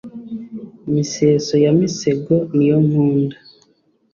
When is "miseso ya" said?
0.93-1.71